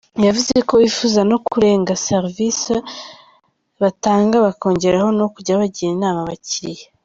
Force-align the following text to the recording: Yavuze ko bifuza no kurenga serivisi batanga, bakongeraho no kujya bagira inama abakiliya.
Yavuze 0.27 0.55
ko 0.67 0.73
bifuza 0.83 1.21
no 1.31 1.37
kurenga 1.49 1.91
serivisi 2.07 2.73
batanga, 3.81 4.35
bakongeraho 4.45 5.09
no 5.19 5.27
kujya 5.33 5.59
bagira 5.61 5.91
inama 5.95 6.19
abakiliya. 6.25 6.85